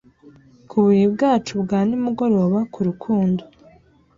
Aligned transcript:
ku 0.67 0.75
buriri 0.83 1.07
bwacu 1.13 1.51
bwa 1.63 1.79
nimugoroba 1.87 2.59
ku 2.73 2.79
rukundo 2.87 3.43